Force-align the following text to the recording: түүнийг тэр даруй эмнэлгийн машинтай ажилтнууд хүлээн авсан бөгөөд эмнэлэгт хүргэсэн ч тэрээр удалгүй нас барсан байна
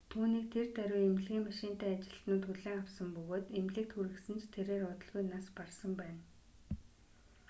түүнийг 0.13 0.45
тэр 0.53 0.67
даруй 0.77 1.01
эмнэлгийн 1.07 1.47
машинтай 1.47 1.89
ажилтнууд 1.95 2.43
хүлээн 2.45 2.81
авсан 2.81 3.07
бөгөөд 3.15 3.45
эмнэлэгт 3.59 3.93
хүргэсэн 3.93 4.35
ч 4.41 4.43
тэрээр 4.55 4.83
удалгүй 4.91 5.23
нас 5.31 5.45
барсан 5.57 5.91
байна 6.01 6.21